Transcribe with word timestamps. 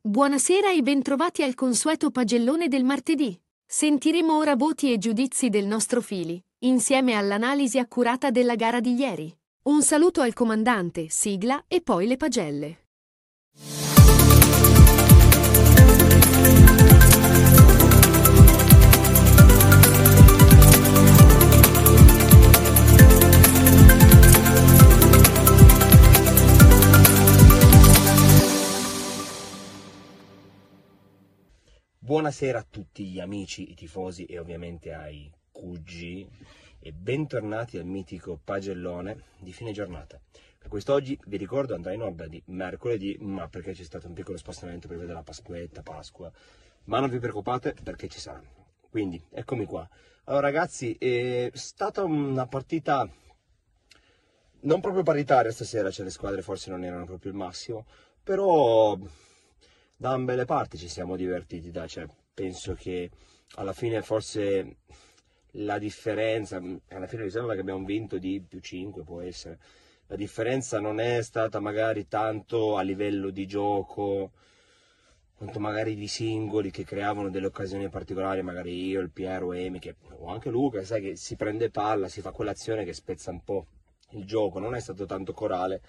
Buonasera 0.00 0.72
e 0.72 0.80
bentrovati 0.80 1.42
al 1.42 1.52
consueto 1.52 2.10
pagellone 2.10 2.68
del 2.68 2.84
martedì. 2.84 3.38
Sentiremo 3.66 4.38
ora 4.38 4.56
voti 4.56 4.90
e 4.90 4.96
giudizi 4.96 5.50
del 5.50 5.66
nostro 5.66 6.00
fili, 6.00 6.42
insieme 6.60 7.12
all'analisi 7.12 7.78
accurata 7.78 8.30
della 8.30 8.54
gara 8.54 8.80
di 8.80 8.94
ieri. 8.94 9.30
Un 9.64 9.82
saluto 9.82 10.22
al 10.22 10.32
comandante, 10.32 11.08
sigla 11.10 11.64
e 11.68 11.82
poi 11.82 12.06
le 12.06 12.16
pagelle. 12.16 12.78
Buonasera 32.06 32.60
a 32.60 32.66
tutti 32.70 33.04
gli 33.06 33.18
amici, 33.18 33.68
i 33.72 33.74
tifosi 33.74 34.26
e 34.26 34.38
ovviamente 34.38 34.92
ai 34.92 35.28
QG 35.50 36.28
e 36.78 36.92
bentornati 36.92 37.78
al 37.78 37.84
mitico 37.84 38.38
pagellone 38.44 39.24
di 39.40 39.52
fine 39.52 39.72
giornata. 39.72 40.20
Per 40.56 40.68
quest'oggi 40.68 41.18
vi 41.26 41.36
ricordo 41.36 41.74
andrà 41.74 41.92
in 41.92 42.02
onda 42.02 42.28
di 42.28 42.40
mercoledì, 42.46 43.16
ma 43.22 43.48
perché 43.48 43.72
c'è 43.72 43.82
stato 43.82 44.06
un 44.06 44.12
piccolo 44.12 44.36
spostamento 44.36 44.86
per 44.86 44.98
vedere 44.98 45.16
la 45.16 45.24
Pasquetta, 45.24 45.82
Pasqua, 45.82 46.30
ma 46.84 47.00
non 47.00 47.10
vi 47.10 47.18
preoccupate 47.18 47.74
perché 47.82 48.06
ci 48.06 48.20
sarà. 48.20 48.40
Quindi 48.88 49.20
eccomi 49.30 49.64
qua. 49.64 49.88
Allora 50.26 50.46
ragazzi, 50.46 50.92
è 50.92 51.50
stata 51.54 52.04
una 52.04 52.46
partita 52.46 53.10
non 54.60 54.80
proprio 54.80 55.02
paritaria 55.02 55.50
stasera, 55.50 55.90
cioè 55.90 56.04
le 56.04 56.12
squadre 56.12 56.42
forse 56.42 56.70
non 56.70 56.84
erano 56.84 57.04
proprio 57.04 57.32
il 57.32 57.36
massimo, 57.36 57.84
però 58.22 58.96
da 59.96 60.12
ambe 60.12 60.36
le 60.36 60.44
parti 60.44 60.76
ci 60.76 60.88
siamo 60.88 61.16
divertiti, 61.16 61.70
dai, 61.70 61.88
cioè, 61.88 62.06
penso 62.34 62.74
che 62.74 63.10
alla 63.54 63.72
fine 63.72 64.02
forse 64.02 64.76
la 65.52 65.78
differenza, 65.78 66.60
alla 66.88 67.06
fine 67.06 67.24
mi 67.24 67.30
sembra 67.30 67.54
che 67.54 67.60
abbiamo 67.60 67.84
vinto 67.84 68.18
di 68.18 68.44
più 68.46 68.60
5 68.60 69.02
può 69.04 69.20
essere, 69.20 69.58
la 70.08 70.16
differenza 70.16 70.80
non 70.80 71.00
è 71.00 71.22
stata 71.22 71.60
magari 71.60 72.06
tanto 72.08 72.76
a 72.76 72.82
livello 72.82 73.30
di 73.30 73.46
gioco, 73.46 74.32
quanto 75.34 75.58
magari 75.60 75.94
di 75.94 76.08
singoli 76.08 76.70
che 76.70 76.84
creavano 76.84 77.30
delle 77.30 77.46
occasioni 77.46 77.88
particolari, 77.88 78.42
magari 78.42 78.86
io, 78.86 79.00
il 79.00 79.10
Piero, 79.10 79.52
Emi, 79.52 79.78
che, 79.78 79.96
o 80.18 80.28
anche 80.28 80.50
Luca, 80.50 80.84
sai 80.84 81.02
che 81.02 81.16
si 81.16 81.36
prende 81.36 81.70
palla, 81.70 82.08
si 82.08 82.20
fa 82.20 82.30
quell'azione 82.30 82.84
che 82.84 82.92
spezza 82.92 83.30
un 83.30 83.42
po' 83.42 83.66
il 84.10 84.24
gioco, 84.24 84.58
non 84.58 84.74
è 84.74 84.80
stato 84.80 85.06
tanto 85.06 85.32
corale, 85.32 85.82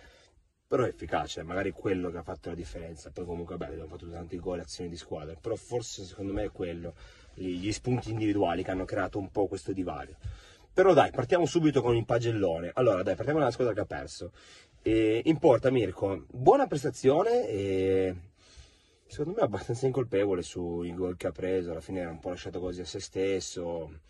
però 0.68 0.84
è 0.84 0.90
efficace, 0.90 1.44
magari 1.44 1.72
quello 1.72 2.12
che 2.12 2.18
ha 2.18 2.24
fatto 2.24 2.50
la 2.50 2.56
differenza. 2.56 3.10
Poi 3.10 3.26
comunque 3.26 3.56
beh, 3.56 3.68
abbiamo 3.68 3.88
fatto 3.88 4.10
tanti 4.10 4.38
gol, 4.38 4.60
azioni 4.60 4.90
di 4.90 4.98
squadra, 4.98 5.34
però 5.40 5.56
forse 5.56 6.04
secondo 6.04 6.34
me 6.34 6.44
è 6.44 6.52
quello, 6.52 6.94
gli 7.34 7.58
gli 7.60 7.72
spunti 7.72 8.12
individuali 8.12 8.64
che 8.64 8.72
hanno 8.72 8.86
creato 8.86 9.18
un 9.18 9.32
po' 9.32 9.48
questo 9.48 9.72
divario. 9.72 10.18
Però 10.74 10.94
dai, 10.94 11.12
partiamo 11.12 11.46
subito 11.46 11.82
con 11.82 11.96
il 11.96 12.06
pagellone. 12.06 12.72
Allora 12.74 13.02
dai, 13.02 13.16
partiamo 13.16 13.40
dalla 13.40 13.52
squadra 13.52 13.74
che 13.74 13.80
ha 13.80 13.86
perso. 13.86 14.32
E 14.82 15.22
in 15.26 15.38
porta 15.40 15.72
Mirko, 15.72 16.26
buona 16.30 16.68
prestazione 16.68 17.48
e 17.48 18.16
secondo 19.08 19.40
me 19.40 19.46
abbastanza 19.46 19.86
incolpevole 19.86 20.42
sui 20.42 20.94
gol 20.94 21.16
che 21.18 21.28
ha 21.28 21.32
preso, 21.32 21.72
alla 21.72 21.82
fine 21.82 22.02
era 22.02 22.12
un 22.12 22.20
po' 22.20 22.30
lasciato 22.30 22.60
così 22.60 22.82
a 22.82 22.86
se 22.86 23.00
stesso. 23.00 24.02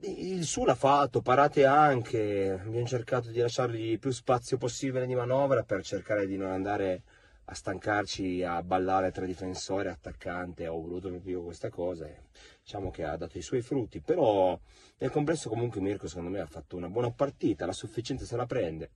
Il 0.00 0.44
suo 0.44 0.66
l'ha 0.66 0.74
fatto, 0.74 1.22
parate 1.22 1.64
anche, 1.64 2.50
abbiamo 2.50 2.86
cercato 2.86 3.30
di 3.30 3.40
lasciargli 3.40 3.98
più 3.98 4.10
spazio 4.10 4.58
possibile 4.58 5.06
di 5.06 5.14
manovra 5.14 5.62
per 5.62 5.82
cercare 5.82 6.26
di 6.26 6.36
non 6.36 6.50
andare 6.50 7.02
a 7.46 7.54
stancarci 7.54 8.42
a 8.42 8.62
ballare 8.62 9.10
tra 9.10 9.24
difensore 9.24 9.88
e 9.88 9.92
attaccante, 9.92 10.66
ho 10.66 10.78
voluto 10.80 11.08
proprio 11.08 11.42
questa 11.42 11.70
cosa 11.70 12.06
e 12.06 12.24
diciamo 12.62 12.90
che 12.90 13.04
ha 13.04 13.16
dato 13.16 13.38
i 13.38 13.42
suoi 13.42 13.62
frutti, 13.62 14.00
però 14.00 14.58
nel 14.98 15.10
complesso 15.10 15.48
comunque 15.48 15.80
Mirko 15.80 16.08
secondo 16.08 16.28
me 16.28 16.40
ha 16.40 16.46
fatto 16.46 16.76
una 16.76 16.90
buona 16.90 17.10
partita, 17.10 17.64
la 17.64 17.72
sufficienza 17.72 18.26
se 18.26 18.36
la 18.36 18.46
prende, 18.46 18.90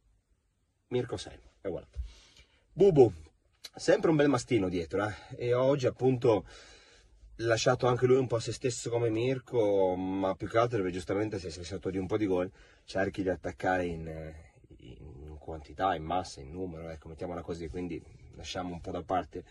Mirko 0.89 1.17
6, 1.17 1.33
e 1.63 1.69
voilà. 1.71 1.87
Bubu, 2.73 3.11
sempre 3.75 4.11
un 4.11 4.17
bel 4.17 4.29
mastino 4.29 4.69
dietro, 4.69 5.07
eh? 5.07 5.15
e 5.37 5.55
oggi 5.55 5.87
appunto 5.87 6.45
lasciato 7.43 7.87
anche 7.87 8.07
lui 8.07 8.17
un 8.17 8.27
po' 8.27 8.37
a 8.37 8.41
se 8.41 8.53
stesso 8.53 8.91
come 8.91 9.11
Mirko, 9.11 9.95
ma 9.95 10.35
più 10.35 10.49
che 10.49 10.59
altro 10.59 10.79
perché 10.79 10.93
giustamente 10.93 11.39
se 11.39 11.51
sei 11.51 11.65
sotto 11.65 11.91
di 11.91 11.99
un 11.99 12.07
po' 12.07 12.17
di 12.17 12.27
gol 12.27 12.51
cerchi 12.85 13.23
di 13.23 13.29
attaccare 13.29 13.87
in, 13.87 14.35
in 14.79 15.37
quantità, 15.39 15.95
in 15.95 16.03
massa, 16.03 16.41
in 16.41 16.51
numero, 16.51 16.89
ecco, 16.89 17.09
mettiamola 17.09 17.43
così, 17.43 17.69
quindi 17.69 18.03
lasciamo 18.35 18.73
un 18.73 18.81
po' 18.81 18.91
da 18.91 19.03
parte 19.03 19.45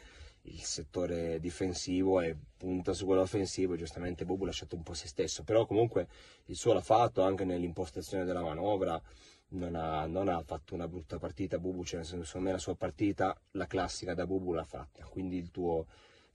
il 0.44 0.62
settore 0.62 1.40
difensivo 1.40 2.22
e 2.22 2.36
punta 2.58 2.94
su 2.94 3.06
quello 3.06 3.22
offensivo, 3.22 3.76
giustamente 3.76 4.26
Bubu 4.26 4.44
ha 4.44 4.48
lasciato 4.48 4.76
un 4.76 4.84
po' 4.84 4.94
se 4.94 5.08
stesso, 5.08 5.44
però 5.44 5.66
comunque 5.66 6.08
il 6.46 6.56
suo 6.56 6.74
l'ha 6.74 6.82
fatto 6.82 7.24
anche 7.24 7.44
nell'impostazione 7.44 8.24
della 8.24 8.42
manovra, 8.42 9.02
non 9.50 9.76
ha, 9.76 10.06
non 10.06 10.28
ha 10.28 10.42
fatto 10.44 10.76
una 10.76 10.88
brutta 10.88 11.18
partita. 11.18 11.58
Bubu, 11.58 11.84
cioè, 11.84 12.04
secondo 12.04 12.40
me 12.40 12.52
la 12.52 12.60
sua 12.60 12.76
partita, 12.76 13.36
la 13.52 13.66
classica 13.66 14.14
da 14.14 14.28
Bubu 14.28 14.54
l'ha 14.54 14.64
fatta, 14.64 15.04
quindi 15.06 15.38
il 15.38 15.50
tuo 15.52 15.88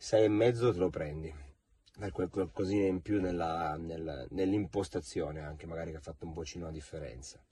sei 0.05 0.25
e 0.25 0.29
mezzo 0.29 0.71
te 0.71 0.79
lo 0.79 0.91
prendi. 0.91 1.35
Per 1.99 2.13
qualcosina 2.13 2.85
in 2.87 3.01
più 3.01 3.23
nella, 3.23 3.75
nella- 3.79 4.27
nell'impostazione 4.33 5.41
anche 5.41 5.65
magari 5.65 5.93
che 5.93 5.97
ha 5.97 6.01
fatto 6.01 6.27
un 6.27 6.35
pochino 6.35 6.67
la 6.67 6.71
differenza. 6.71 7.43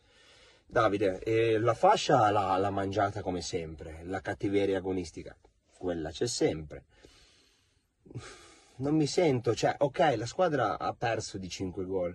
Davide 0.66 1.20
eh, 1.20 1.58
la 1.58 1.72
fascia 1.72 2.30
l'ha, 2.30 2.58
l'ha 2.58 2.68
mangiata 2.68 3.22
come 3.22 3.40
sempre? 3.40 4.02
La 4.04 4.20
cattiveria 4.20 4.76
agonistica? 4.76 5.34
Quella 5.78 6.10
c'è 6.10 6.26
sempre. 6.26 6.84
Non 8.76 8.96
mi 8.96 9.06
sento 9.06 9.54
cioè 9.54 9.74
ok 9.78 10.14
la 10.18 10.26
squadra 10.26 10.78
ha 10.78 10.92
perso 10.92 11.38
di 11.38 11.48
5 11.48 11.86
gol 11.86 12.14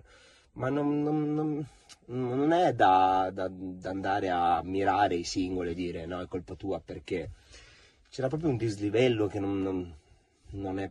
ma 0.52 0.68
non, 0.68 1.02
non- 1.02 1.34
non- 1.34 1.66
non 2.06 2.52
è 2.52 2.72
da, 2.74 3.30
da- 3.32 3.50
da 3.50 3.90
andare 3.90 4.30
a 4.30 4.62
mirare 4.62 5.16
i 5.16 5.24
singoli 5.24 5.70
e 5.70 5.74
dire 5.74 6.06
no 6.06 6.20
è 6.20 6.28
colpa 6.28 6.54
tua 6.54 6.80
perché 6.80 7.30
c'era 8.08 8.28
proprio 8.28 8.50
un 8.50 8.56
dislivello 8.56 9.26
che 9.26 9.38
non, 9.40 9.60
non- 10.50 10.78
è, 10.78 10.90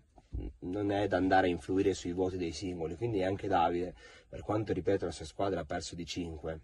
non 0.59 0.91
è 0.91 1.07
da 1.07 1.18
andare 1.18 1.47
a 1.47 1.50
influire 1.50 1.94
sui 1.94 2.12
voti 2.13 2.38
dei 2.38 2.51
singoli. 2.51 2.95
Quindi 2.95 3.23
anche 3.23 3.47
Davide, 3.47 3.94
per 4.28 4.41
quanto 4.41 4.73
ripeto 4.73 5.06
la 5.06 5.12
sua 5.12 5.25
squadra 5.25 5.62
ha 5.62 5.66
perso 5.66 5.95
di 5.95 6.06
5, 6.06 6.59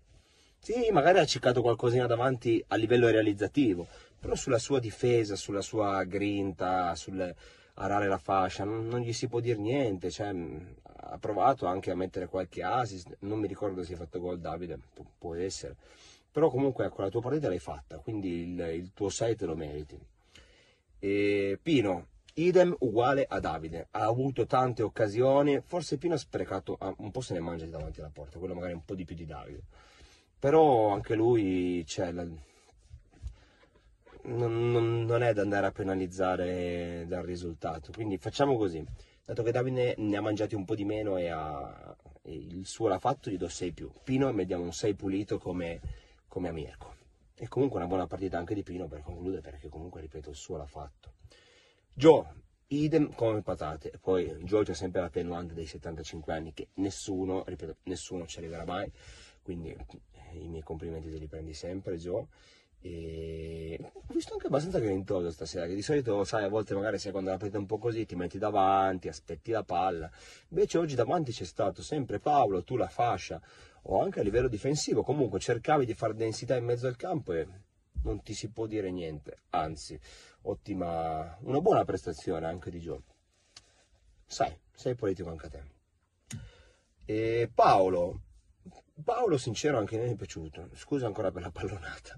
sì, 0.59 0.89
magari 0.91 1.19
ha 1.19 1.25
ciccato 1.25 1.61
qualcosina 1.61 2.07
davanti 2.07 2.63
a 2.69 2.75
livello 2.77 3.09
realizzativo, 3.09 3.85
però 4.19 4.33
sulla 4.35 4.59
sua 4.59 4.79
difesa, 4.79 5.35
sulla 5.35 5.61
sua 5.61 6.03
grinta, 6.03 6.95
sul 6.95 7.33
arare 7.75 8.07
la 8.07 8.17
fascia, 8.17 8.63
non, 8.63 8.87
non 8.87 9.01
gli 9.01 9.11
si 9.13 9.27
può 9.27 9.39
dire 9.41 9.57
niente. 9.59 10.09
Cioè, 10.09 10.31
mh, 10.31 10.75
ha 10.83 11.17
provato 11.17 11.65
anche 11.65 11.91
a 11.91 11.95
mettere 11.95 12.27
qualche 12.27 12.63
assist, 12.63 13.17
non 13.19 13.39
mi 13.39 13.47
ricordo 13.47 13.83
se 13.83 13.93
ha 13.93 13.97
fatto 13.97 14.19
gol 14.19 14.39
Davide, 14.39 14.79
pu- 14.93 15.05
può 15.17 15.33
essere. 15.35 15.75
Però 16.31 16.49
comunque 16.49 16.85
ecco, 16.85 17.01
la 17.01 17.09
tua 17.09 17.21
partita 17.21 17.47
l'hai 17.49 17.59
fatta, 17.59 17.97
quindi 17.97 18.53
il, 18.53 18.59
il 18.73 18.91
tuo 18.93 19.09
6 19.09 19.35
te 19.35 19.45
lo 19.45 19.55
meriti. 19.55 19.99
E 20.99 21.59
Pino, 21.61 22.07
idem 22.35 22.75
uguale 22.79 23.25
a 23.27 23.39
Davide, 23.39 23.87
ha 23.91 24.03
avuto 24.05 24.45
tante 24.45 24.81
occasioni, 24.83 25.61
forse 25.61 25.97
Pino 25.97 26.15
ha 26.15 26.17
sprecato, 26.17 26.75
ah, 26.79 26.93
un 26.97 27.11
po' 27.11 27.21
se 27.21 27.33
ne 27.33 27.39
mangia 27.39 27.65
davanti 27.65 27.99
alla 27.99 28.09
porta, 28.11 28.39
quello 28.39 28.53
magari 28.55 28.73
un 28.73 28.83
po' 28.85 28.95
di 28.95 29.05
più 29.05 29.15
di 29.15 29.25
Davide, 29.25 29.61
però 30.39 30.89
anche 30.89 31.15
lui, 31.15 31.85
cioè, 31.85 32.11
la- 32.11 32.27
non, 34.25 34.71
non- 34.71 35.03
non 35.05 35.21
è 35.23 35.33
da 35.33 35.41
andare 35.41 35.67
a 35.67 35.71
penalizzare 35.71 37.05
dal 37.07 37.23
risultato, 37.23 37.91
quindi 37.93 38.17
facciamo 38.17 38.55
così, 38.57 38.83
dato 39.25 39.43
che 39.43 39.51
Davide 39.51 39.95
ne 39.97 40.17
ha 40.17 40.21
mangiati 40.21 40.55
un 40.55 40.65
po' 40.65 40.75
di 40.75 40.85
meno 40.85 41.17
e, 41.17 41.27
ha- 41.29 41.95
e 42.21 42.33
il 42.33 42.65
suo 42.65 42.87
l'ha 42.87 42.99
fatto, 42.99 43.29
gli 43.29 43.37
do 43.37 43.49
6 43.49 43.71
più, 43.73 43.91
Pino 44.03 44.31
mi 44.33 44.45
diamo 44.45 44.63
un 44.63 44.73
6 44.73 44.93
pulito 44.95 45.37
come, 45.37 45.79
come 46.27 46.49
a 46.49 46.51
Mirko. 46.51 46.91
E 47.35 47.47
comunque 47.47 47.79
una 47.79 47.87
buona 47.87 48.07
partita 48.07 48.37
anche 48.37 48.53
di 48.53 48.63
Pino 48.63 48.87
per 48.87 49.01
concludere, 49.01 49.41
perché 49.41 49.67
comunque, 49.67 50.01
ripeto, 50.01 50.29
il 50.29 50.35
suo 50.35 50.55
l'ha 50.55 50.65
fatto. 50.65 51.11
Joe, 51.95 52.25
idem 52.67 53.13
come 53.13 53.43
patate. 53.43 53.91
E 53.91 53.99
poi 53.99 54.25
Joe 54.43 54.63
c'è 54.63 54.73
sempre 54.73 55.01
l'attenuante 55.01 55.53
dei 55.53 55.67
75 55.67 56.33
anni 56.33 56.53
che 56.53 56.69
nessuno, 56.75 57.43
ripeto, 57.45 57.77
nessuno 57.83 58.25
ci 58.25 58.39
arriverà 58.39 58.65
mai. 58.65 58.91
Quindi 59.43 59.69
eh, 59.69 60.37
i 60.39 60.47
miei 60.47 60.63
complimenti 60.63 61.11
te 61.11 61.17
li 61.17 61.27
prendi 61.27 61.53
sempre, 61.53 61.97
Joe. 61.97 62.25
E 62.81 63.79
ho 63.79 64.03
visto 64.07 64.33
anche 64.33 64.47
abbastanza 64.47 64.79
grintoso 64.79 65.29
stasera, 65.31 65.67
che 65.67 65.75
di 65.75 65.83
solito, 65.83 66.23
sai, 66.23 66.43
a 66.43 66.49
volte 66.49 66.73
magari 66.73 66.97
sai 66.97 67.11
quando 67.11 67.29
la 67.29 67.37
partita 67.37 67.59
un 67.59 67.67
po' 67.67 67.77
così, 67.77 68.05
ti 68.05 68.15
metti 68.15 68.39
davanti, 68.39 69.07
aspetti 69.07 69.51
la 69.51 69.63
palla. 69.63 70.09
Invece 70.49 70.79
oggi 70.79 70.95
davanti 70.95 71.31
c'è 71.31 71.45
stato 71.45 71.83
sempre 71.83 72.19
Paolo, 72.19 72.63
tu 72.63 72.75
la 72.75 72.89
fascia, 72.89 73.39
o 73.83 74.01
anche 74.01 74.19
a 74.19 74.23
livello 74.23 74.47
difensivo. 74.47 75.03
Comunque 75.03 75.39
cercavi 75.39 75.85
di 75.85 75.93
fare 75.93 76.15
densità 76.15 76.57
in 76.57 76.65
mezzo 76.65 76.87
al 76.87 76.95
campo 76.95 77.33
e 77.33 77.47
non 78.03 78.21
ti 78.21 78.33
si 78.33 78.49
può 78.49 78.65
dire 78.65 78.91
niente. 78.91 79.43
Anzi, 79.49 79.99
ottima, 80.43 81.37
una 81.41 81.61
buona 81.61 81.83
prestazione 81.83 82.45
anche 82.45 82.69
di 82.69 82.79
Joe. 82.79 83.01
Sai, 84.25 84.57
sei 84.73 84.95
politico 84.95 85.29
anche 85.29 85.45
a 85.45 85.49
te. 85.49 85.63
E 87.05 87.51
Paolo, 87.53 88.21
Paolo 89.03 89.37
sincero 89.37 89.77
anche 89.77 89.97
a 89.97 89.99
me 89.99 90.11
è 90.11 90.15
piaciuto, 90.15 90.69
scusa 90.73 91.05
ancora 91.05 91.31
per 91.31 91.41
la 91.41 91.51
pallonata. 91.51 92.17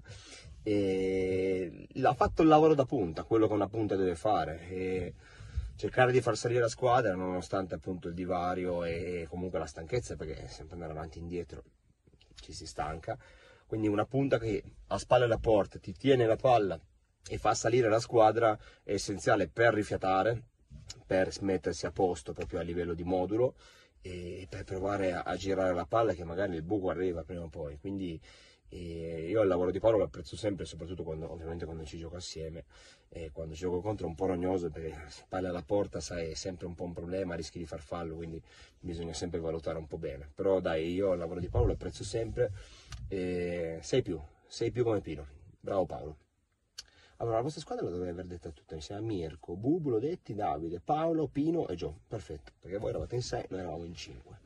E 0.62 1.88
l'ha 1.92 2.14
fatto 2.14 2.42
il 2.42 2.48
lavoro 2.48 2.74
da 2.74 2.84
punta, 2.84 3.24
quello 3.24 3.46
che 3.46 3.52
una 3.52 3.68
punta 3.68 3.96
deve 3.96 4.16
fare. 4.16 4.68
E 4.68 5.14
cercare 5.76 6.10
di 6.10 6.22
far 6.22 6.36
salire 6.36 6.60
la 6.60 6.68
squadra 6.68 7.14
nonostante 7.14 7.74
appunto 7.74 8.08
il 8.08 8.14
divario 8.14 8.82
e 8.84 9.26
comunque 9.28 9.58
la 9.58 9.66
stanchezza 9.66 10.16
perché 10.16 10.48
sempre 10.48 10.74
andare 10.74 10.92
avanti 10.92 11.18
e 11.18 11.20
indietro 11.20 11.64
ci 12.40 12.54
si 12.54 12.66
stanca 12.66 13.16
quindi 13.66 13.88
una 13.88 14.06
punta 14.06 14.38
che 14.38 14.62
a 14.88 14.98
spalle 14.98 15.24
alla 15.24 15.38
porta 15.38 15.78
ti 15.78 15.92
tiene 15.92 16.26
la 16.26 16.36
palla 16.36 16.78
e 17.28 17.38
fa 17.38 17.54
salire 17.54 17.88
la 17.88 17.98
squadra 17.98 18.58
è 18.82 18.92
essenziale 18.92 19.48
per 19.48 19.74
rifiatare 19.74 20.42
per 21.04 21.30
mettersi 21.40 21.86
a 21.86 21.90
posto 21.92 22.32
proprio 22.32 22.60
a 22.60 22.62
livello 22.62 22.94
di 22.94 23.04
modulo 23.04 23.54
e 24.00 24.46
per 24.48 24.64
provare 24.64 25.12
a, 25.12 25.22
a 25.22 25.36
girare 25.36 25.74
la 25.74 25.86
palla 25.86 26.12
che 26.14 26.24
magari 26.24 26.54
il 26.54 26.62
buco 26.62 26.90
arriva 26.90 27.24
prima 27.24 27.42
o 27.42 27.48
poi. 27.48 27.76
Quindi 27.78 28.20
e 28.68 29.28
io 29.28 29.42
il 29.42 29.48
lavoro 29.48 29.70
di 29.70 29.78
Paolo 29.78 29.98
lo 29.98 30.04
apprezzo 30.04 30.36
sempre, 30.36 30.64
soprattutto 30.64 31.02
quando, 31.02 31.30
ovviamente 31.30 31.64
quando 31.64 31.84
ci 31.84 31.98
gioco 31.98 32.16
assieme. 32.16 32.64
E 33.08 33.30
quando 33.30 33.54
ci 33.54 33.60
gioco 33.60 33.80
contro 33.80 34.06
è 34.06 34.08
un 34.08 34.16
po' 34.16 34.26
rognoso 34.26 34.68
perché 34.68 34.94
palla 35.28 35.48
alla 35.50 35.62
porta, 35.62 36.00
sai, 36.00 36.30
è 36.30 36.34
sempre 36.34 36.66
un 36.66 36.74
po' 36.74 36.84
un 36.84 36.92
problema, 36.92 37.34
rischi 37.34 37.58
di 37.58 37.64
far 37.64 37.80
fallo, 37.80 38.16
quindi 38.16 38.42
bisogna 38.80 39.12
sempre 39.12 39.38
valutare 39.38 39.78
un 39.78 39.86
po' 39.86 39.96
bene. 39.96 40.30
Però 40.34 40.60
dai, 40.60 40.92
io 40.92 41.12
il 41.12 41.18
lavoro 41.18 41.40
di 41.40 41.48
Paolo 41.48 41.68
lo 41.68 41.72
apprezzo 41.74 42.04
sempre. 42.04 42.52
E 43.08 43.78
sei 43.82 44.02
più, 44.02 44.20
sei 44.46 44.70
più 44.70 44.82
come 44.84 45.00
Pino. 45.00 45.26
Bravo 45.60 45.86
Paolo. 45.86 46.16
Allora, 47.18 47.36
la 47.36 47.42
vostra 47.42 47.62
squadra 47.62 47.84
la 47.84 47.92
dovrei 47.92 48.10
aver 48.10 48.26
detta 48.26 48.50
tutta 48.50 48.74
insieme. 48.74 49.00
Mirko, 49.00 49.56
Bubu, 49.56 49.88
Lodetti, 49.88 50.34
Davide, 50.34 50.80
Paolo, 50.80 51.28
Pino 51.28 51.66
e 51.68 51.74
Gio. 51.74 52.00
Perfetto, 52.06 52.52
perché 52.60 52.76
voi 52.76 52.90
eravate 52.90 53.14
in 53.14 53.22
6, 53.22 53.46
noi 53.48 53.60
eravamo 53.60 53.84
in 53.84 53.94
5. 53.94 54.38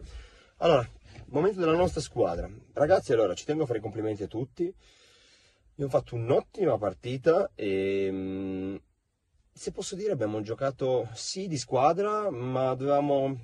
Allora, 0.62 0.87
momento 1.29 1.59
della 1.59 1.75
nostra 1.75 2.03
squadra. 2.03 2.47
Ragazzi, 2.75 3.15
allora, 3.15 3.33
ci 3.33 3.47
tengo 3.47 3.62
a 3.62 3.67
fare 3.67 3.79
i 3.79 3.83
complimenti 3.83 4.25
a 4.25 4.27
tutti. 4.27 4.71
Ho 5.79 5.89
fatto 5.89 6.17
un'ottima 6.17 6.77
partita 6.77 7.51
e 7.55 8.09
mm, 8.12 8.77
se 9.51 9.73
posso 9.73 9.97
dire 9.97 10.12
abbiamo 10.12 10.43
giocato 10.43 11.09
sì 11.15 11.49
di 11.49 11.57
squadra, 11.57 12.29
ma 12.29 12.75
dovevamo 12.75 13.39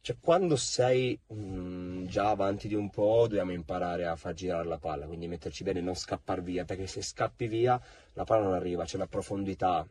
cioè 0.00 0.16
quando 0.20 0.54
sei 0.54 1.18
mm, 1.34 2.06
già 2.06 2.30
avanti 2.30 2.68
di 2.68 2.74
un 2.74 2.88
po' 2.88 3.26
dobbiamo 3.26 3.50
imparare 3.50 4.06
a 4.06 4.14
far 4.14 4.34
girare 4.34 4.68
la 4.68 4.78
palla, 4.78 5.06
quindi 5.06 5.26
metterci 5.26 5.64
bene 5.64 5.80
e 5.80 5.82
non 5.82 5.96
scappare 5.96 6.40
via, 6.42 6.64
perché 6.64 6.86
se 6.86 7.02
scappi 7.02 7.48
via 7.48 7.80
la 8.12 8.22
palla 8.22 8.44
non 8.44 8.54
arriva, 8.54 8.84
c'è 8.84 8.96
la 8.96 9.08
profondità 9.08 9.84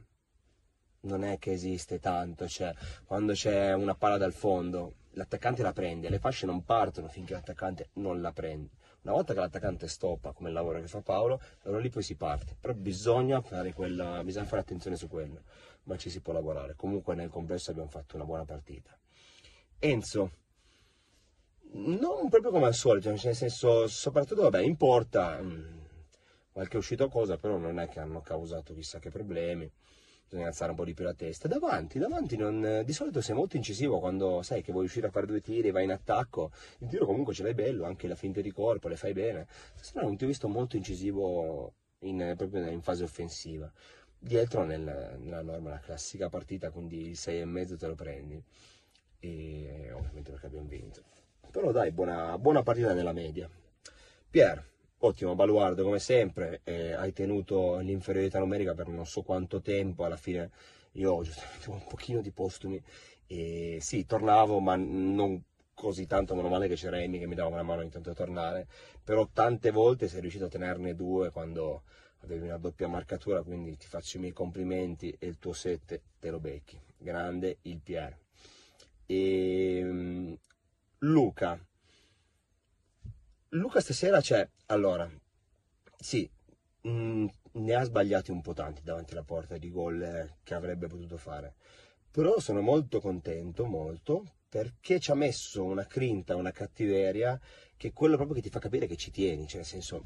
non 1.02 1.24
è 1.24 1.38
che 1.38 1.52
esiste 1.52 2.00
tanto, 2.00 2.48
cioè 2.48 2.74
quando 3.06 3.34
c'è 3.34 3.74
una 3.74 3.96
palla 3.96 4.18
dal 4.18 4.34
fondo 4.34 4.94
l'attaccante 5.18 5.64
la 5.64 5.74
prende, 5.74 6.10
le 6.10 6.20
fasce 6.20 6.46
non 6.46 6.64
partono 6.64 7.08
finché 7.08 7.34
l'attaccante 7.34 7.90
non 7.94 8.22
la 8.22 8.32
prende. 8.32 8.70
Una 9.02 9.14
volta 9.14 9.34
che 9.34 9.40
l'attaccante 9.40 9.88
stoppa, 9.88 10.32
come 10.32 10.50
il 10.50 10.56
lavoro 10.56 10.80
che 10.80 10.88
fa 10.88 11.02
Paolo, 11.02 11.40
allora 11.64 11.80
lì 11.82 11.90
poi 11.90 12.04
si 12.04 12.16
parte. 12.16 12.56
Però 12.60 12.74
bisogna 12.74 13.42
fare, 13.42 13.74
quella, 13.74 14.24
bisogna 14.24 14.46
fare 14.46 14.62
attenzione 14.62 14.98
su 14.98 15.08
quello, 15.08 15.44
ma 15.84 15.96
ci 15.98 16.10
si 16.10 16.20
può 16.20 16.34
lavorare. 16.34 16.76
Comunque 16.76 17.16
nel 17.16 17.30
complesso 17.30 17.72
abbiamo 17.72 17.90
fatto 17.90 18.16
una 18.16 18.26
buona 18.26 18.44
partita. 18.44 18.98
Enzo, 19.80 20.32
non 21.72 22.30
proprio 22.30 22.52
come 22.52 22.66
al 22.66 22.74
solito, 22.74 23.10
nel 23.10 23.20
senso, 23.20 23.88
soprattutto, 23.88 24.42
vabbè, 24.42 24.60
in 24.60 24.76
porta, 24.76 25.42
mh, 25.42 25.86
qualche 26.52 26.78
uscita 26.78 27.08
cosa, 27.08 27.38
però 27.38 27.58
non 27.58 27.80
è 27.80 27.88
che 27.88 28.00
hanno 28.00 28.22
causato 28.22 28.74
chissà 28.74 29.00
che 29.00 29.10
problemi 29.10 29.72
bisogna 30.28 30.48
alzare 30.48 30.72
un 30.72 30.78
po' 30.78 30.86
di 30.86 30.94
più 30.94 31.06
la 31.06 31.14
testa. 31.14 31.48
Davanti, 31.48 32.00
davanti 32.00 32.36
non, 32.36 32.82
di 32.86 32.94
solito 32.94 33.22
sei 33.22 33.36
molto 33.36 33.56
incisivo 33.56 34.00
quando 34.00 34.42
sai 34.42 34.62
che 34.62 34.72
vuoi 34.72 34.86
uscire 34.86 35.08
a 35.08 35.10
fare 35.10 35.26
due 35.26 35.42
tiri, 35.42 35.72
vai 35.72 35.86
in 35.86 35.92
attacco. 35.92 36.52
Il 36.80 36.90
tiro 36.90 37.06
comunque 37.06 37.34
ce 37.34 37.44
l'hai 37.44 37.54
bello, 37.54 37.86
anche 37.86 38.08
la 38.08 38.16
finta 38.16 38.42
di 38.42 38.52
corpo, 38.52 38.90
le 38.90 38.98
fai 38.98 39.14
bene. 39.14 39.48
Stasera 39.76 40.02
non 40.02 40.18
ti 40.18 40.26
ho 40.26 40.28
visto 40.28 40.48
molto 40.48 40.76
incisivo 40.76 41.74
in, 42.00 42.34
proprio 42.36 42.68
in 42.68 42.82
fase 42.82 43.04
offensiva. 43.04 43.72
Dietro 44.20 44.66
nel, 44.66 45.18
nella 45.20 45.42
norma, 45.42 45.70
la 45.70 45.80
classica 45.80 46.28
partita, 46.28 46.72
quindi 46.72 47.08
il 47.10 47.18
6 47.18 47.40
e 47.40 47.46
mezzo 47.46 47.78
te 47.78 47.88
lo 47.88 47.96
prendi. 47.96 48.44
E 49.20 49.92
ovviamente 49.94 50.32
perché 50.32 50.48
abbiamo 50.48 50.68
vinto. 50.68 51.04
Però 51.50 51.72
dai, 51.72 51.92
buona, 51.92 52.38
buona 52.38 52.64
partita 52.64 52.94
nella 52.94 53.14
media. 53.14 53.50
Pier, 54.30 54.64
Ottimo 55.00 55.36
baluardo 55.36 55.84
come 55.84 56.00
sempre, 56.00 56.62
eh, 56.64 56.94
hai 56.94 57.14
tenuto 57.14 57.78
l'inferiorità 57.78 58.40
numerica 58.40 58.74
per 58.74 58.88
non 58.88 59.06
so 59.06 59.22
quanto 59.22 59.62
tempo, 59.62 60.06
alla 60.06 60.18
fine 60.18 60.50
io 60.94 61.22
giustamente 61.22 61.70
un 61.70 61.86
pochino 61.88 62.20
di 62.20 62.32
postumi 62.32 62.82
e 63.28 63.78
sì, 63.80 64.08
tornavo 64.08 64.60
ma 64.60 64.76
non 64.76 65.40
così 65.76 66.08
tanto, 66.08 66.34
meno 66.34 66.50
male 66.50 66.68
che 66.68 66.74
c'era 66.74 66.98
Amy 66.98 67.20
che 67.20 67.28
mi 67.28 67.36
dava 67.36 67.50
una 67.50 67.62
mano 67.62 67.84
intanto 67.84 68.10
a 68.10 68.16
tornare, 68.16 68.68
però 69.04 69.28
tante 69.32 69.70
volte 69.70 70.08
sei 70.08 70.22
riuscito 70.22 70.46
a 70.46 70.50
tenerne 70.50 70.96
due 70.96 71.30
quando 71.30 71.84
avevi 72.22 72.46
una 72.46 72.58
doppia 72.58 72.88
marcatura, 72.88 73.44
quindi 73.44 73.78
ti 73.78 73.86
faccio 73.86 74.18
i 74.18 74.22
miei 74.22 74.34
complimenti 74.34 75.16
e 75.20 75.28
il 75.28 75.38
tuo 75.38 75.54
7 75.54 76.02
te 76.20 76.32
lo 76.32 76.40
becchi. 76.40 76.82
Grande 76.98 77.60
il 77.62 77.80
Pierre. 77.84 78.18
E, 79.06 79.78
ehm, 79.78 80.38
Luca, 81.00 81.64
Luca 83.52 83.80
stasera 83.80 84.20
c'è, 84.20 84.46
allora, 84.66 85.10
sì, 85.98 86.30
mh, 86.82 86.90
mm, 86.90 87.28
ne 87.54 87.74
ha 87.76 87.84
sbagliati 87.84 88.30
un 88.30 88.42
po' 88.42 88.54
tanti 88.54 88.82
davanti 88.84 89.14
alla 89.14 89.24
porta 89.24 89.58
di 89.58 89.72
gol 89.72 90.02
eh, 90.02 90.38
che 90.44 90.54
avrebbe 90.54 90.88
potuto 90.88 91.16
fare, 91.16 91.56
però 92.12 92.40
sono 92.40 92.60
molto 92.60 93.00
contento, 93.00 93.66
molto, 93.66 94.26
perché 94.50 95.00
ci 95.00 95.12
ha 95.12 95.16
messo 95.16 95.64
una 95.64 95.86
crinta, 95.86 96.36
una 96.36 96.52
cattiveria, 96.52 97.40
che 97.78 97.90
è 97.90 97.94
quello 97.94 98.16
proprio 98.18 98.36
che 98.36 98.42
ti 98.42 98.50
fa 98.50 98.60
capire 98.60 98.86
che 98.86 98.98
ci 98.98 99.12
tieni, 99.12 99.48
cioè 99.48 99.58
nel 99.58 99.66
senso, 99.66 100.04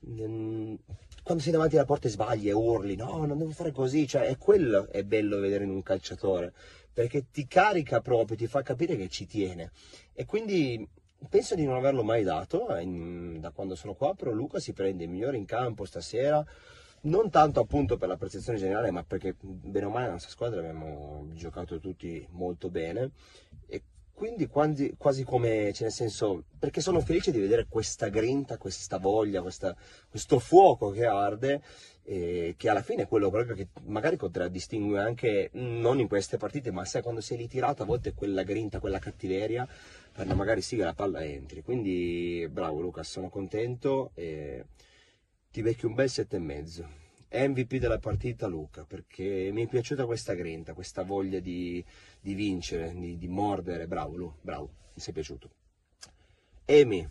mh, 0.00 0.74
quando 1.22 1.42
sei 1.42 1.52
davanti 1.52 1.76
alla 1.76 1.84
porta 1.84 2.08
e 2.08 2.10
sbagli 2.10 2.48
e 2.48 2.52
urli, 2.52 2.96
no, 2.96 3.26
non 3.26 3.36
devo 3.36 3.50
fare 3.50 3.70
così, 3.70 4.06
cioè 4.06 4.22
è 4.22 4.38
quello 4.38 4.88
è 4.88 5.04
bello 5.04 5.40
vedere 5.40 5.64
in 5.64 5.70
un 5.70 5.82
calciatore, 5.82 6.54
perché 6.90 7.26
ti 7.30 7.46
carica 7.46 8.00
proprio, 8.00 8.34
ti 8.34 8.46
fa 8.46 8.62
capire 8.62 8.96
che 8.96 9.08
ci 9.08 9.26
tiene. 9.26 9.72
E 10.14 10.24
quindi 10.24 10.88
penso 11.28 11.54
di 11.54 11.64
non 11.64 11.76
averlo 11.76 12.02
mai 12.02 12.22
dato 12.22 12.74
eh, 12.76 13.36
da 13.38 13.50
quando 13.50 13.74
sono 13.74 13.94
qua, 13.94 14.14
però 14.14 14.30
Luca 14.30 14.58
si 14.60 14.72
prende 14.72 15.04
il 15.04 15.10
migliore 15.10 15.36
in 15.36 15.44
campo 15.44 15.84
stasera, 15.84 16.44
non 17.02 17.30
tanto 17.30 17.60
appunto 17.60 17.96
per 17.96 18.08
la 18.08 18.16
prestazione 18.16 18.58
generale, 18.58 18.90
ma 18.90 19.02
perché 19.04 19.34
bene 19.40 19.86
o 19.86 19.90
male 19.90 20.06
la 20.06 20.12
nostra 20.12 20.30
squadra 20.30 20.60
abbiamo 20.60 21.28
giocato 21.32 21.78
tutti 21.78 22.26
molto 22.30 22.70
bene. 22.70 23.10
E 23.66 23.82
quindi 24.12 24.46
quasi, 24.48 24.94
quasi 24.98 25.22
come, 25.24 25.72
cioè 25.72 25.82
nel 25.82 25.92
senso, 25.92 26.44
perché 26.58 26.80
sono 26.80 27.00
felice 27.00 27.30
di 27.30 27.38
vedere 27.38 27.66
questa 27.68 28.08
grinta, 28.08 28.58
questa 28.58 28.98
voglia, 28.98 29.42
questa, 29.42 29.76
questo 30.10 30.38
fuoco 30.38 30.90
che 30.90 31.06
arde 31.06 31.62
eh, 32.08 32.54
che 32.56 32.70
alla 32.70 32.80
fine 32.80 33.02
è 33.02 33.06
quello 33.06 33.28
proprio 33.28 33.54
che 33.54 33.68
magari 33.82 34.16
contraddistingue 34.16 34.98
anche 34.98 35.50
non 35.52 36.00
in 36.00 36.08
queste 36.08 36.38
partite, 36.38 36.70
ma 36.70 36.86
sai 36.86 37.02
quando 37.02 37.20
sei 37.20 37.36
lì 37.36 37.46
tirato 37.46 37.82
a 37.82 37.86
volte 37.86 38.14
quella 38.14 38.42
grinta, 38.44 38.80
quella 38.80 38.98
cattiveria, 38.98 39.68
quando 40.18 40.34
magari 40.34 40.62
sì 40.62 40.74
che 40.74 40.82
la 40.82 40.94
palla 40.94 41.24
entri. 41.24 41.62
Quindi 41.62 42.44
bravo 42.50 42.80
Luca, 42.80 43.04
sono 43.04 43.28
contento 43.28 44.10
e 44.14 44.64
ti 45.48 45.62
becchi 45.62 45.86
un 45.86 45.94
bel 45.94 46.10
e 46.28 46.38
mezzo. 46.40 46.88
MVP 47.30 47.76
della 47.76 48.00
partita 48.00 48.48
Luca, 48.48 48.84
perché 48.84 49.50
mi 49.52 49.64
è 49.64 49.68
piaciuta 49.68 50.06
questa 50.06 50.34
grinta, 50.34 50.74
questa 50.74 51.04
voglia 51.04 51.38
di, 51.38 51.84
di 52.20 52.34
vincere, 52.34 52.92
di, 52.94 53.16
di, 53.16 53.28
mordere. 53.28 53.86
Bravo 53.86 54.16
Lu, 54.16 54.34
bravo, 54.40 54.72
mi 54.92 55.00
sei 55.00 55.12
piaciuto. 55.12 55.50
Emi, 56.64 57.08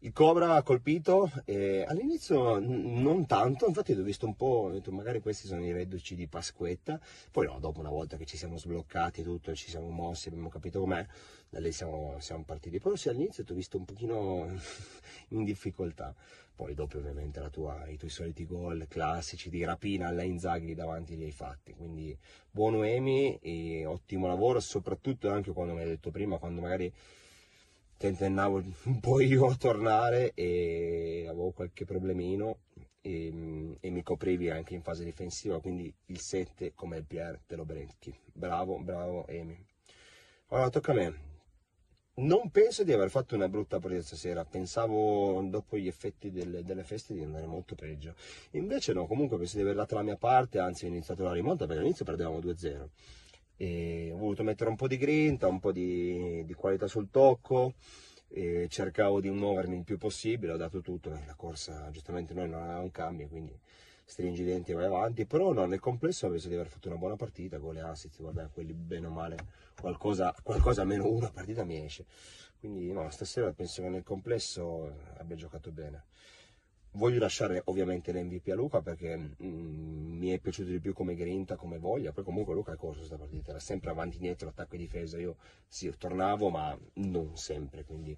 il 0.00 0.12
Cobra 0.12 0.54
ha 0.54 0.62
colpito, 0.62 1.30
eh, 1.46 1.82
all'inizio 1.88 2.58
non 2.58 3.24
tanto, 3.26 3.66
infatti 3.66 3.92
ho 3.92 4.02
visto 4.02 4.26
un 4.26 4.36
po', 4.36 4.66
ho 4.66 4.70
detto 4.70 4.92
magari 4.92 5.20
questi 5.20 5.46
sono 5.46 5.64
i 5.64 5.72
reduci 5.72 6.14
di 6.14 6.26
Pasquetta, 6.26 7.00
poi 7.30 7.46
no, 7.46 7.58
dopo 7.58 7.80
una 7.80 7.88
volta 7.88 8.18
che 8.18 8.26
ci 8.26 8.36
siamo 8.36 8.58
sbloccati 8.58 9.22
tutto, 9.22 9.54
ci 9.54 9.70
siamo 9.70 9.88
mossi, 9.88 10.28
abbiamo 10.28 10.50
capito 10.50 10.80
com'è, 10.80 11.04
da 11.48 11.60
lì 11.60 11.72
siamo, 11.72 12.16
siamo 12.20 12.44
partiti. 12.44 12.78
Però 12.78 12.94
sì, 12.94 13.08
all'inizio 13.08 13.42
ti 13.42 13.52
ho 13.52 13.54
visto 13.54 13.78
un 13.78 13.86
pochino 13.86 14.46
in 15.28 15.44
difficoltà, 15.44 16.14
poi 16.54 16.74
dopo 16.74 16.98
ovviamente 16.98 17.40
tua, 17.50 17.88
i 17.88 17.96
tuoi 17.96 18.10
soliti 18.10 18.44
gol 18.44 18.86
classici 18.88 19.48
di 19.48 19.64
rapina 19.64 20.08
alla 20.08 20.22
Inzaghi 20.22 20.74
davanti 20.74 21.16
li 21.16 21.24
hai 21.24 21.32
fatti, 21.32 21.72
quindi 21.72 22.16
buon 22.50 22.74
Noemi 22.74 23.38
e 23.40 23.86
ottimo 23.86 24.26
lavoro, 24.26 24.60
soprattutto 24.60 25.30
anche 25.30 25.52
quando 25.52 25.72
mi 25.72 25.80
hai 25.80 25.86
detto 25.86 26.10
prima, 26.10 26.36
quando 26.36 26.60
magari 26.60 26.92
tentennavo 27.96 28.62
un 28.84 29.00
po' 29.00 29.20
io 29.20 29.46
a 29.46 29.56
tornare 29.56 30.32
e 30.34 31.26
avevo 31.28 31.52
qualche 31.52 31.84
problemino 31.84 32.58
e, 33.00 33.76
e, 33.80 33.90
mi 33.90 34.02
coprivi 34.02 34.50
anche 34.50 34.74
in 34.74 34.82
fase 34.82 35.04
difensiva, 35.04 35.60
quindi 35.60 35.92
il 36.06 36.20
7 36.20 36.72
come 36.74 36.98
il 36.98 37.04
Pierre 37.04 37.42
te 37.46 37.56
lo 37.56 37.64
brecchi. 37.64 38.14
Bravo, 38.32 38.78
bravo 38.80 39.26
Emi. 39.28 39.58
Ora 40.48 40.68
tocca 40.70 40.92
a 40.92 40.94
me. 40.94 41.34
Non 42.18 42.50
penso 42.50 42.82
di 42.82 42.92
aver 42.92 43.10
fatto 43.10 43.34
una 43.34 43.48
brutta 43.48 43.78
partita 43.78 44.02
stasera, 44.02 44.42
pensavo 44.44 45.42
dopo 45.50 45.76
gli 45.76 45.86
effetti 45.86 46.30
delle, 46.30 46.64
delle, 46.64 46.82
feste 46.82 47.12
di 47.12 47.22
andare 47.22 47.44
molto 47.44 47.74
peggio. 47.74 48.14
Invece 48.52 48.94
no, 48.94 49.06
comunque 49.06 49.36
penso 49.36 49.56
di 49.56 49.62
aver 49.62 49.74
dato 49.74 49.96
la 49.96 50.02
mia 50.02 50.16
parte, 50.16 50.58
anzi 50.58 50.86
ho 50.86 50.88
iniziato 50.88 51.24
la 51.24 51.32
rimonta 51.32 51.66
perché 51.66 51.80
all'inizio 51.80 52.06
perdevamo 52.06 52.38
2-0 52.38 52.88
e 53.56 54.10
ho 54.12 54.16
voluto 54.16 54.42
mettere 54.42 54.70
un 54.70 54.76
po' 54.76 54.88
di 54.88 54.96
grinta, 54.96 55.48
un 55.48 55.60
po' 55.60 55.72
di, 55.72 56.44
di 56.44 56.54
qualità 56.54 56.86
sul 56.86 57.10
tocco, 57.10 57.74
cercavo 58.68 59.20
di 59.20 59.30
muovermi 59.30 59.76
il 59.76 59.84
più 59.84 59.98
possibile, 59.98 60.52
ho 60.52 60.56
dato 60.56 60.80
tutto, 60.80 61.10
la 61.10 61.34
corsa 61.36 61.88
giustamente 61.90 62.34
noi 62.34 62.48
non 62.48 62.62
avevamo 62.62 62.90
cambio, 62.90 63.28
quindi 63.28 63.58
stringi 64.04 64.42
i 64.42 64.44
denti 64.44 64.70
e 64.70 64.74
vai 64.74 64.84
avanti, 64.84 65.26
però 65.26 65.52
no, 65.52 65.64
nel 65.66 65.80
complesso 65.80 66.28
penso 66.28 66.48
di 66.48 66.54
aver 66.54 66.68
fatto 66.68 66.88
una 66.88 66.96
buona 66.96 67.16
partita, 67.16 67.56
gol 67.58 67.76
e 67.76 67.80
assist, 67.80 68.22
vabbè, 68.22 68.50
quelli 68.52 68.72
bene 68.72 69.06
o 69.06 69.10
male, 69.10 69.36
qualcosa, 69.80 70.34
qualcosa 70.42 70.82
almeno 70.82 71.10
una 71.10 71.30
partita 71.30 71.64
mi 71.64 71.84
esce, 71.84 72.04
quindi 72.60 72.92
no, 72.92 73.10
stasera 73.10 73.52
penso 73.52 73.82
che 73.82 73.88
nel 73.88 74.04
complesso 74.04 74.94
abbia 75.16 75.36
giocato 75.36 75.72
bene. 75.72 76.04
Voglio 76.92 77.18
lasciare 77.18 77.60
ovviamente 77.66 78.10
l'MVP 78.10 78.48
a 78.48 78.54
Luca 78.54 78.80
perché 78.80 79.16
mm, 79.18 79.85
mi 80.16 80.30
è 80.30 80.38
piaciuto 80.38 80.70
di 80.70 80.80
più 80.80 80.92
come 80.92 81.14
grinta, 81.14 81.56
come 81.56 81.78
voglia. 81.78 82.12
Poi 82.12 82.24
comunque 82.24 82.54
Luca 82.54 82.72
ha 82.72 82.76
corso 82.76 82.98
questa 82.98 83.16
partita, 83.16 83.50
era 83.50 83.60
sempre 83.60 83.90
avanti 83.90 84.16
e 84.16 84.18
indietro, 84.18 84.48
attacco 84.48 84.74
e 84.74 84.78
difesa. 84.78 85.18
Io 85.18 85.36
sì, 85.66 85.92
tornavo, 85.96 86.48
ma 86.48 86.76
non 86.94 87.36
sempre, 87.36 87.84
quindi 87.84 88.16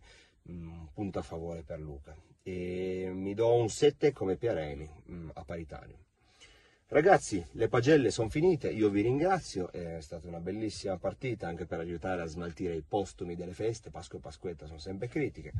mm, 0.50 0.86
punto 0.94 1.18
a 1.18 1.22
favore 1.22 1.62
per 1.62 1.80
Luca. 1.80 2.16
E 2.42 3.10
mi 3.12 3.34
do 3.34 3.54
un 3.54 3.68
7 3.68 4.12
come 4.12 4.36
Piereni 4.36 4.88
mm, 5.10 5.30
a 5.34 5.44
paritario. 5.44 6.06
Ragazzi, 6.90 7.44
le 7.52 7.68
pagelle 7.68 8.10
sono 8.10 8.30
finite, 8.30 8.70
io 8.70 8.88
vi 8.88 9.02
ringrazio, 9.02 9.70
è 9.70 9.98
stata 10.00 10.26
una 10.26 10.40
bellissima 10.40 10.96
partita 10.96 11.46
anche 11.46 11.66
per 11.66 11.80
aiutare 11.80 12.22
a 12.22 12.26
smaltire 12.26 12.74
i 12.74 12.80
postumi 12.80 13.36
delle 13.36 13.52
feste, 13.52 13.90
Pasqua 13.90 14.18
e 14.18 14.22
Pasquetta 14.22 14.64
sono 14.64 14.78
sempre 14.78 15.06
critiche. 15.06 15.52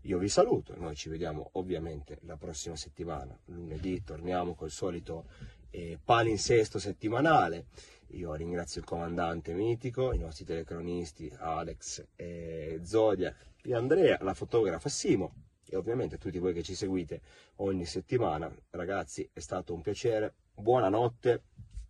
Io 0.00 0.18
vi 0.18 0.28
saluto, 0.28 0.74
noi 0.76 0.96
ci 0.96 1.08
vediamo 1.08 1.50
ovviamente 1.52 2.18
la 2.22 2.36
prossima 2.36 2.74
settimana, 2.74 3.38
lunedì 3.44 4.02
torniamo 4.02 4.54
col 4.54 4.72
solito 4.72 5.26
eh, 5.74 5.98
palinsesto 6.02 6.78
settimanale. 6.78 7.66
Io 8.08 8.32
ringrazio 8.34 8.80
il 8.80 8.86
comandante 8.86 9.52
mitico, 9.52 10.12
i 10.12 10.18
nostri 10.18 10.44
telecronisti 10.44 11.30
Alex 11.36 12.06
e 12.14 12.80
Zodiac 12.84 13.34
e 13.62 13.74
Andrea, 13.74 14.18
la 14.20 14.34
fotografa 14.34 14.88
Simo 14.88 15.34
e 15.66 15.76
ovviamente 15.76 16.18
tutti 16.18 16.38
voi 16.38 16.52
che 16.52 16.62
ci 16.62 16.76
seguite 16.76 17.20
ogni 17.56 17.86
settimana. 17.86 18.54
Ragazzi, 18.70 19.28
è 19.32 19.40
stato 19.40 19.74
un 19.74 19.80
piacere. 19.80 20.34
Buonanotte, 20.54 21.42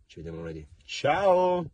ci 0.07 0.15
vediamo 0.15 0.39
lunedì. 0.39 0.65
Ciao! 0.83 1.69